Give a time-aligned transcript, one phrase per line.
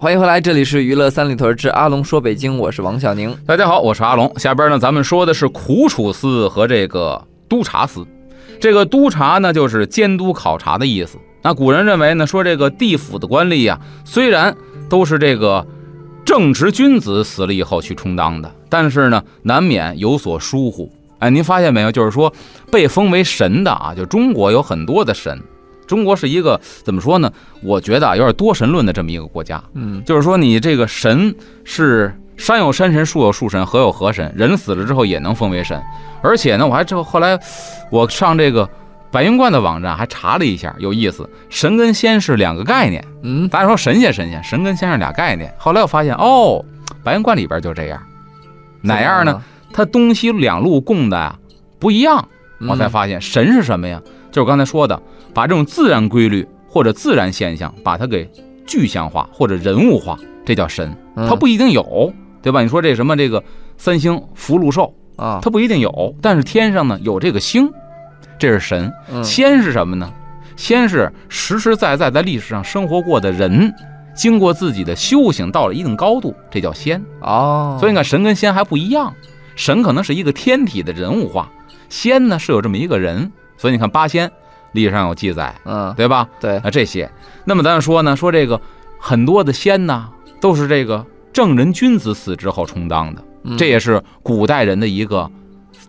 [0.00, 3.36] 欢迎回来，这里是娱乐三里屯之阿龙说北京，我是王小宁。
[3.44, 4.32] 大家好，我是阿龙。
[4.38, 8.06] 下边呢，咱们说的是苦楚司和这个督察司。
[8.60, 11.18] 这个督察呢，就是监督考察的意思。
[11.42, 14.56] 那古人认为呢，说这个地府的官吏呀，虽然
[14.88, 15.66] 都是这个
[16.24, 20.88] 正直君子死了以后去充当的，但是呢，难免有所疏忽。
[21.18, 21.90] 哎，您发现没有？
[21.90, 22.32] 就是说，
[22.70, 25.42] 被封为神的啊，就中国有很多的神。
[25.88, 27.32] 中国是一个怎么说呢？
[27.62, 29.60] 我觉得啊，有点多神论的这么一个国家。
[29.74, 35.82] 嗯，就是说你这个神是山有山神，树有树神，河有河神，人死了之后也能封为神。
[36.22, 37.36] 而且呢，我还之后后来
[37.90, 38.68] 我上这个
[39.10, 43.04] 白云观的网站还查了一下，有意思，神跟仙是两个概念。
[43.22, 45.52] 嗯，大家说神仙神仙，神跟仙是俩概念。
[45.58, 46.64] 后来我发现哦，
[47.02, 48.00] 白云观里边就这样，
[48.82, 49.42] 哪样呢？
[49.72, 51.38] 它东西两路供的呀
[51.78, 52.28] 不一样。
[52.66, 54.02] 我才发现神是什么呀？
[54.30, 55.00] 就是刚才说的。
[55.34, 58.28] 把这种自然规律或者自然现象，把它给
[58.66, 60.96] 具象化或者人物化，这叫神。
[61.14, 62.12] 它不一定有，
[62.42, 62.62] 对吧？
[62.62, 63.42] 你说这什么这个
[63.76, 67.70] 三星福禄寿啊，它不一定有，但是天上呢有这个星，
[68.38, 68.92] 这是神。
[69.22, 70.12] 仙是什么呢？
[70.56, 73.72] 仙是实实在在在历史上生活过的人，
[74.16, 77.76] 经过自己的修行到了一定高度，这叫仙哦。
[77.78, 79.14] 所以你看，神跟仙还不一样，
[79.54, 81.48] 神可能是一个天体的人物化，
[81.88, 83.30] 仙呢是有这么一个人。
[83.58, 84.30] 所以你看八仙。
[84.72, 86.28] 历史上有记载，嗯，对吧？
[86.38, 87.10] 对啊，这些。
[87.46, 88.60] 那么咱说呢，说这个
[89.00, 90.06] 很多的仙呢，
[90.42, 93.22] 都是这个正人君子死之后充当的，
[93.56, 95.28] 这也是古代人的一个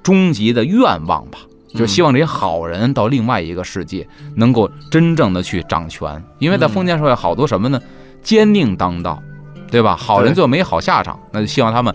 [0.02, 1.40] 终极的愿望吧，
[1.75, 6.24] 就希望这些好人到另外一个世界能够真正的去掌权。
[6.40, 7.79] 因为在封建社会，好多什么呢？
[8.24, 9.22] 奸佞当道，
[9.69, 9.94] 对吧？
[9.94, 11.94] 好人最后没好下场，那就希望他们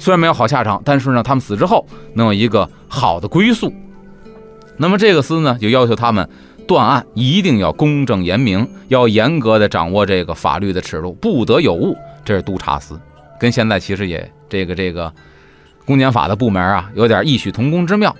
[0.00, 3.72] 虽然没有好下场，但是呢，他们死之后能有一个好的归宿。
[4.76, 6.28] 那么这个司呢，就要求他们
[6.66, 11.96] 断案一定要公正严明，要严格的掌握这个法律的尺度，不得有误。
[12.24, 12.98] 这是督察司，
[13.38, 15.12] 跟现在其实也这个这个
[15.84, 18.14] 公检法的部门啊，有点异曲同工之妙。